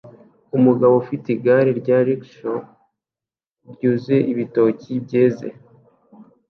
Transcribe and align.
Umugabo 0.57 0.93
ufite 1.03 1.27
igare 1.35 1.71
rya 1.81 1.97
rickshaw 2.07 2.57
ryuzuye 3.71 4.19
ibitoki 4.31 4.91
byeze 5.05 5.47